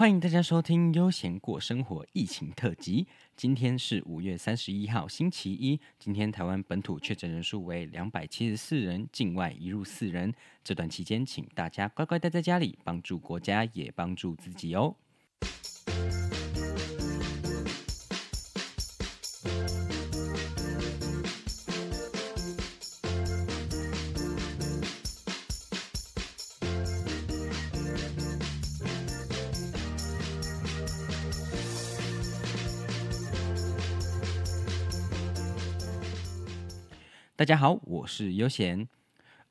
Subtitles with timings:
[0.00, 3.06] 欢迎大家收听《悠闲过生活》疫情特辑。
[3.36, 5.78] 今天是五月三十一号，星期一。
[5.98, 10.32] 今天台湾本土确诊人数为两百七十四人，境外移入四人。
[10.64, 14.96] 这段期间，请大家乖乖待在家里，帮助国家，也帮助自己哦。
[37.40, 38.86] 大家好，我是悠闲。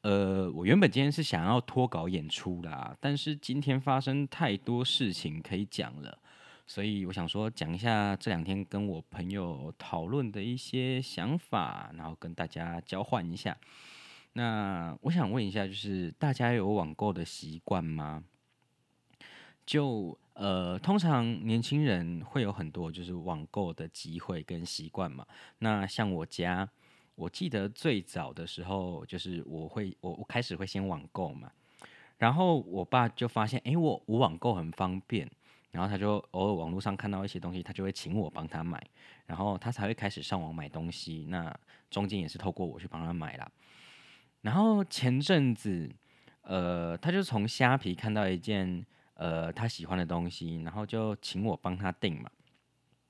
[0.00, 6.18] 呃，我原本今天是想要脱稿演出啦，但是今天发生太多事情可以讲了，
[6.66, 13.56] 所以我想说讲一下这两天跟我朋友讨论的一些想法，然后跟大家交换一下。
[14.32, 18.24] 那我想问一下，就是大家有网购的习惯吗？
[19.64, 25.24] 就呃，通常年轻人会有很多就是网购的机会跟习惯嘛。
[25.60, 26.68] 那像我家。
[27.16, 31.50] 我记得最早的时候，就是我会我我开始会先网购嘛，
[32.18, 35.28] 然后我爸就发现，哎，我我网购很方便，
[35.70, 38.80] 然后他就偶尔网络上看到一些东西，他就会请我帮他买，
[39.24, 41.26] 然后他才会开始上网买东西。
[41.28, 41.52] 那
[41.90, 43.50] 中间也是透过我去帮他买啦。
[44.42, 45.90] 然后前阵子，
[46.42, 52.30] 呃，他就从虾皮看到一件呃他喜欢的东西，然后就请我帮他订嘛。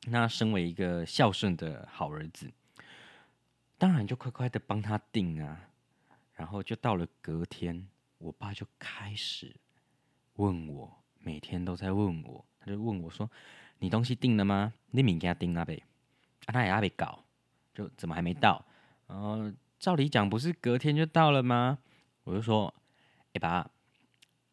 [0.09, 2.49] 那身为一个孝顺的好儿子。
[3.79, 5.69] 当然就快快的帮他订啊，
[6.35, 7.87] 然后就到了隔天，
[8.19, 9.55] 我爸就开始
[10.37, 13.31] 问我，每天都在问我，他就问我说
[13.81, 14.73] ：“你东西订了吗？
[14.93, 15.83] 你明天订啊呗？
[16.47, 17.23] 啊，他也还没搞，
[17.75, 18.65] 就怎么还没到？
[19.07, 21.79] 然后照理讲不是隔天就到了吗？
[22.25, 22.73] 我就说：
[23.35, 23.71] 哎爸，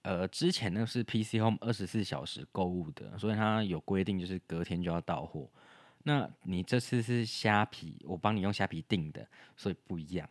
[0.02, 5.50] 呃，之前那是 PC Home 二十四小时购物的，所以他有规定，就是隔天就要到货。”
[6.04, 10.30] 那你这次是虾皮，我帮你用虾皮订的，所以不一样。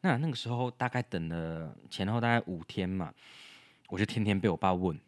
[0.00, 3.12] 那那个时候大概等了前后大概五天嘛，
[3.88, 4.98] 我就天天被我爸问，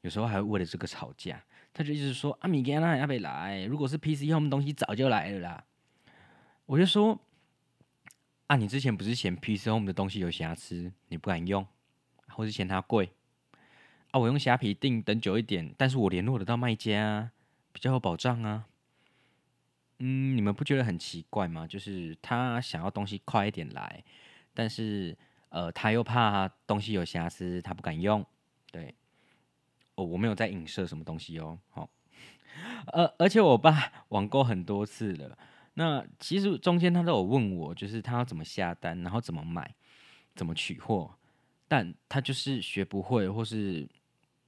[0.00, 1.42] 有时候还会为了这个吵架。
[1.72, 3.64] 他就一直说：“啊，米干那要不要来？
[3.64, 5.64] 如果是 PC Home 东西早就来了啦。”
[6.66, 7.18] 我就说
[8.46, 11.66] ：“啊，你之前不是嫌 PC Home 的东西有瑕疵，你不敢用，
[12.28, 13.12] 或是嫌它贵？
[14.12, 17.32] 啊，我用虾皮订，等久一点，但是我联络得到卖家，
[17.72, 18.66] 比较有保障啊。”
[19.98, 21.66] 嗯，你们不觉得很奇怪吗？
[21.66, 24.02] 就是他想要东西快一点来，
[24.52, 25.16] 但是
[25.50, 28.24] 呃，他又怕东西有瑕疵，他不敢用。
[28.72, 28.94] 对，
[29.94, 31.58] 哦，我没有在影射什么东西哦。
[31.70, 31.88] 好，
[32.92, 35.38] 呃，而且我爸网购很多次了，
[35.74, 39.74] 那其实中间他都有问我，就是他要怎么下单，然后怎么买，
[40.34, 41.14] 怎么取货，
[41.68, 43.88] 但他就是学不会，或是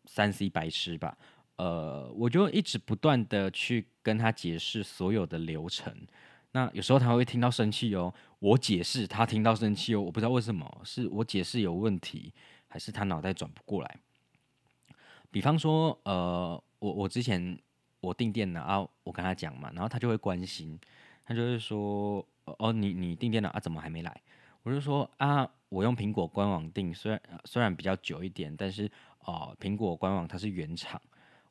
[0.07, 1.17] 三 C 白痴吧。
[1.57, 5.95] 呃，我就一直不断的去跟他解释所有的流程，
[6.53, 12.33] 那有时候他会听到生气哦，我解释他听到生气哦，我不知道为什么，是我解释有问题，
[12.69, 14.01] 还是他脑袋转不过来？
[15.31, 17.59] 比方说，呃，我我之前
[18.01, 20.79] 我订电脑啊，我跟他讲嘛，然后他就会关心，
[21.25, 24.23] 他就会说，哦，你你订电脑啊，怎么还没来？
[24.63, 28.91] 我就说啊，我用苹果官网订，虽然虽然比较久一点，但是
[29.21, 31.01] 哦，苹果官网它是原厂。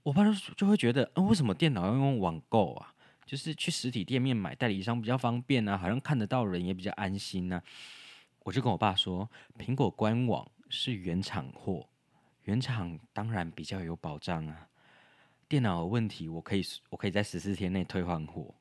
[0.05, 2.93] 我爸就就会觉得，嗯，为什么电脑要用网购啊？
[3.25, 7.59] 就是去实体店面买代理商比较方便啊，好像看得到人也比较安心呢。
[8.43, 9.27] 我就跟我爸说，
[9.57, 11.89] 苹果官网是原厂货，
[12.43, 14.67] 原厂当然比较有保障啊。
[15.47, 18.53] 电脑有问题，我可以我可以在十四天内退换货，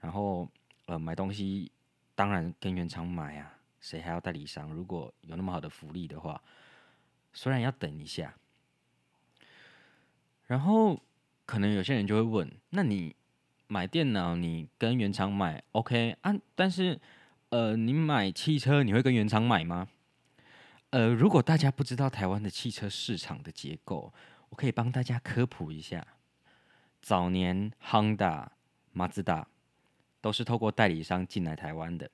[0.00, 0.46] 然后
[0.84, 1.72] 呃买东西
[2.14, 4.70] 当然跟原厂买啊，谁还要代理商？
[4.70, 6.38] 如果有那么好的福利的话，
[7.32, 8.34] 虽然要等一下。
[10.50, 11.00] 然后
[11.46, 13.14] 可能有些人就会问：那你
[13.68, 16.34] 买电脑，你跟原厂买 OK 啊？
[16.56, 17.00] 但是
[17.50, 19.86] 呃，你买汽车，你会跟原厂买吗？
[20.90, 24.12] 呃，如果大家不知道台湾的汽车市场的结构，
[24.48, 26.04] 我可以帮大家科普一下。
[27.00, 28.48] 早年 Honda、
[28.92, 29.46] 马自达
[30.20, 32.10] 都是透过代理商进来台湾的，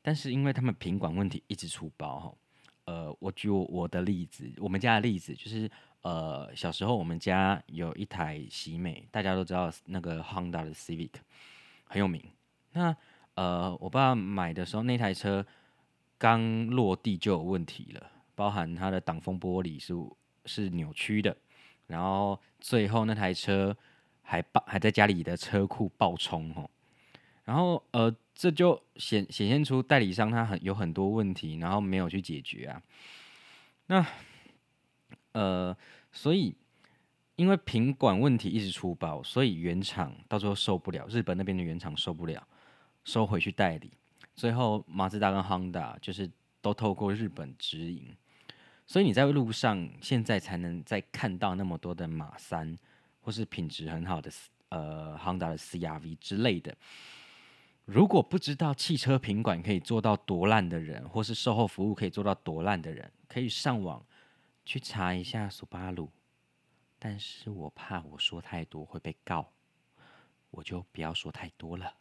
[0.00, 2.34] 但是因为他们品管问题一直出包哈。
[2.86, 5.70] 呃，我举我的例子，我们家的例子就是。
[6.02, 11.10] 呃，小时候我们家有一台喜美，大家都知道那个 Honda 的 Civic
[11.84, 12.22] 很有名。
[12.72, 12.96] 那
[13.34, 15.46] 呃，我爸买的时候那台车
[16.18, 19.94] 刚落地就有问题了，包含它的挡风玻璃是
[20.46, 21.36] 是扭曲的，
[21.86, 23.76] 然后最后那台车
[24.22, 26.70] 还爆还在家里的车库爆冲哦。
[27.44, 32.82] 然后呃，这就显显现出代理商他很有很多问题，然后没有去解决啊。
[33.86, 34.06] 那
[35.32, 35.76] 呃，
[36.12, 36.54] 所以
[37.36, 42.46] 因为品管问题一直出包，所以原厂到最后受不了，日本那边的原厂受不了，
[43.04, 43.92] 收回去代理。
[44.34, 46.30] 最后马自达跟 Honda 就是
[46.60, 48.14] 都透过日本直营，
[48.86, 52.76] 所以你在路上现在才能再看到那么多的马三，
[53.20, 54.30] 或是品质很好的
[54.70, 56.74] 呃 Honda 的 CRV 之类的。
[57.86, 64.04] 如果不知道汽车品管可以做到多烂的人，或是售后服务可以做到多烂的人，可以上网
[64.70, 66.12] 去查一下苏巴鲁。
[66.96, 69.50] 但是我怕我说太多会被告，
[70.52, 71.92] 我就不要说太多了。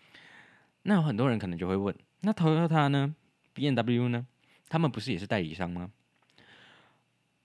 [0.84, 3.16] 那有很多人可能就会问：那 Toyota 呢
[3.54, 4.26] ？B N W 呢？
[4.68, 5.90] 他们不是也是代理商吗？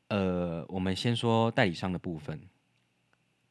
[0.10, 2.42] 呃，我们先说代理商的部分。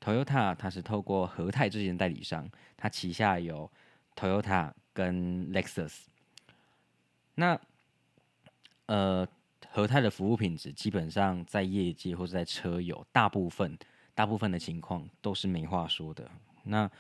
[0.03, 3.73] Toyota 它是透过和泰这间代理商，它旗下有
[4.15, 6.09] Toyota 跟 Lexus。
[7.37, 7.59] 那
[8.85, 9.27] 呃。
[9.69, 13.79] 和泰的服务品质基本上在业界或者在车友，大部分
[14.15, 16.29] 大部分的情况都是没话说的。
[16.65, 16.91] 那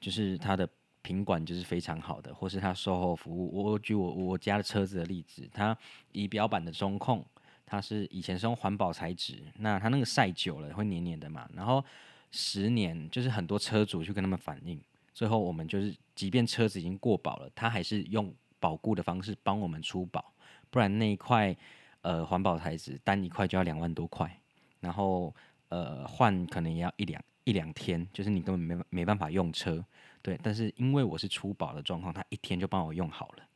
[0.00, 0.68] 就是它的
[1.02, 3.64] 品管就是非常好的，或是它售后服务。
[3.64, 5.76] 我举我我家的车子的例子，它
[6.12, 7.24] 仪表板的中控，
[7.64, 11.48] 它是以前是用环保材质，那它那个晒久了会黏黏的嘛。
[11.54, 11.84] 然后
[12.32, 14.80] 十年就是很多车主去跟他们反映，
[15.14, 20.32] 最后我们就是即便车子已经过保了，他还是用保固的方式帮我们出保，
[20.70, 21.56] 不然那一块。
[22.06, 24.40] 呃，环保材质单一块就要两万多块，
[24.78, 25.34] 然后
[25.70, 29.84] 呃换可能也要一两一两天，就是你根本没没办法用车，
[30.22, 30.38] 对。
[30.40, 33.48] 但是因为我是出保的状况，他一天就帮我用好了，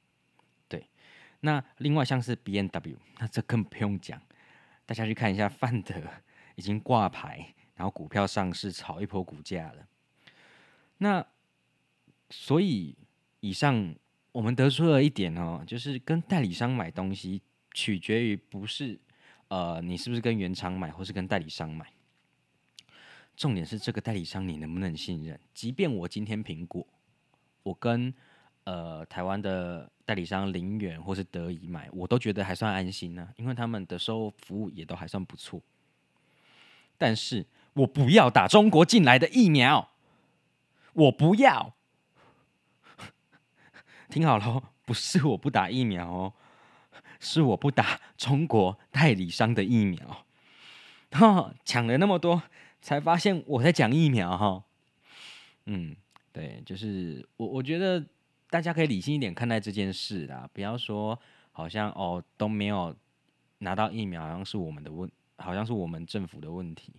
[0.67, 0.85] 对。
[1.43, 4.21] 那另外像是 B N W，那这更不用讲，
[4.85, 5.95] 大家去看一下范德
[6.57, 9.87] 已经挂牌，然后股票上市炒一波股价了。
[10.99, 11.25] 那
[12.31, 12.97] 所以
[13.39, 13.95] 以上
[14.33, 17.43] 我们得出了一点哦，就是跟代理商买东西。
[17.73, 18.99] 取决于不是，
[19.49, 21.87] 呃，你是不是跟原厂买，或是跟代理商买？
[23.37, 25.39] 重点是这个代理商你能不能信任？
[25.55, 26.87] 即便我今天苹果，
[27.63, 28.13] 我跟
[28.65, 35.63] 呃台湾的代理商林远或是德仪买，我都觉得还算安心呢，因为他们的售后服务也都还算不错。
[36.99, 39.91] 但是我不要打中国进来的疫苗，
[40.93, 41.75] 我不要。
[44.11, 46.35] 听好了，不是我不打疫苗哦。
[47.21, 50.25] 是我不打中国代理商的疫苗，
[51.13, 52.43] 哈，抢了那么多，
[52.81, 54.65] 才发现我在讲疫苗哈。
[55.67, 55.95] 嗯，
[56.33, 58.05] 对，就是我我觉得
[58.49, 61.17] 大家可以理性一点看待这件事啦，不要说
[61.53, 62.97] 好像哦都没有
[63.59, 66.95] 拿到疫苗，好像是我们的问，好像是我们政府的问题。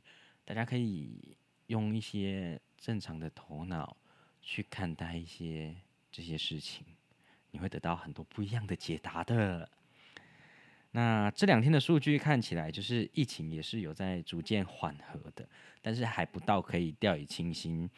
[0.45, 1.35] 大家可以
[1.67, 3.97] 用一些正常的头脑
[4.41, 5.75] 去看待一些
[6.11, 6.85] 这些事情，
[7.49, 9.67] 你会得到很多不一样的解答的。
[10.93, 15.47] 那这两天的数据看起来，就是疫情也是有在逐渐缓和的，
[15.81, 17.89] 但是还不到可以掉以轻心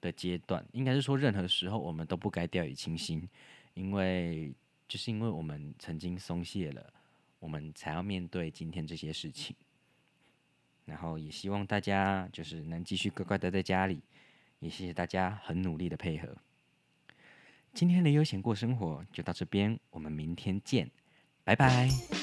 [0.00, 0.62] 的阶段。
[0.72, 3.26] 应该是说，任何时候我们都不该掉以轻心，
[3.72, 4.52] 因为
[4.86, 6.92] 就是因为我们曾经松懈了，
[7.38, 9.56] 我们才要面对今天这些事情。
[10.84, 14.02] 然后也希望大家就是能继续乖乖待在家里，
[14.58, 16.36] 也谢谢大家很努力的配合。
[17.72, 20.90] 今天的悠闲过生活就到这边，我们明天见，
[21.44, 22.21] 拜拜。